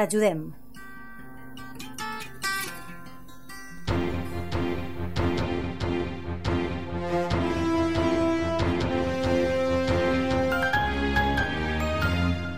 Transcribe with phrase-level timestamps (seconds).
[0.00, 0.54] T'ajudem.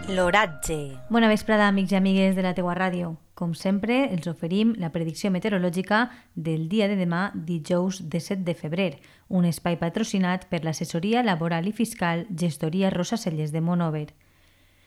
[0.08, 0.94] L'oratge.
[1.10, 3.16] Bona vesprada, amics i amigues de la teua ràdio.
[3.34, 6.04] Com sempre, els oferim la predicció meteorològica
[6.36, 8.92] del dia de demà, dijous de 7 de febrer,
[9.26, 14.12] un espai patrocinat per l'assessoria laboral i fiscal Gestoria Rosa Celles de Monover.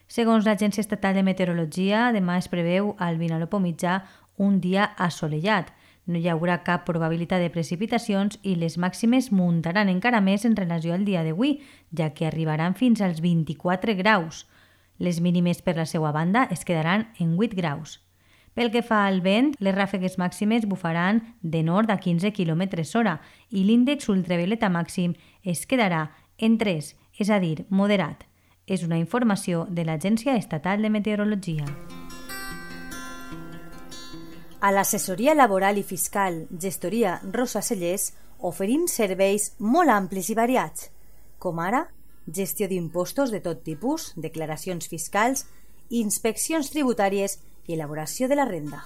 [0.08, 4.04] Segons l'Agència Estatal de Meteorologia, demà es preveu al Vinalopó mitjà
[4.38, 5.72] un dia assolellat.
[6.06, 10.94] No hi haurà cap probabilitat de precipitacions i les màximes muntaran encara més en relació
[10.94, 11.58] al dia d'avui,
[11.90, 14.46] ja que arribaran fins als 24 graus.
[15.00, 18.00] Les mínimes per la seva banda es quedaran en 8 graus.
[18.54, 23.18] Pel que fa al vent, les ràfegues màximes bufaran de nord a 15 km hora
[23.50, 28.30] i l'índex ultravioleta màxim es quedarà en 3, és a dir, moderat
[28.68, 31.66] és una informació de l'Agència Estatal de Meteorologia.
[34.66, 40.90] A l'assessoria laboral i fiscal Gestoria Rosa Cellers oferim serveis molt amplis i variats,
[41.38, 41.86] com ara
[42.26, 45.46] gestió d'impostos de tot tipus, declaracions fiscals,
[45.90, 48.82] inspeccions tributàries i elaboració de la renda.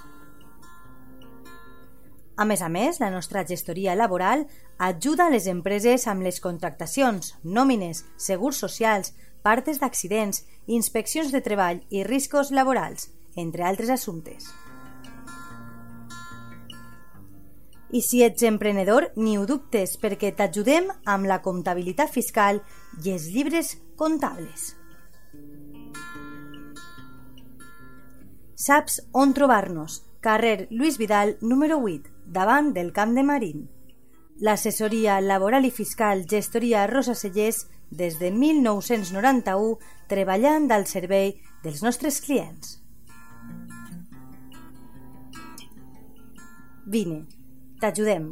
[2.40, 4.46] A més a més, la nostra gestoria laboral
[4.78, 9.12] ajuda a les empreses amb les contractacions, nòmines, segurs socials,
[9.44, 14.50] partes d'accidents, inspeccions de treball i riscos laborals, entre altres assumptes.
[17.90, 22.62] I si ets emprenedor, ni ho dubtes perquè t'ajudem amb la comptabilitat fiscal
[23.04, 24.76] i els llibres comptables.
[28.60, 30.04] Saps on trobar-nos?
[30.22, 33.70] Carrer Lluís Vidal, número 8, davant del Camp de Marín.
[34.40, 39.80] L'assessoria laboral i fiscal Gestoria Rosa Cellers des de 1991
[40.12, 42.78] treballant al servei dels nostres clients.
[46.90, 47.26] Vine,
[47.82, 48.32] t'ajudem.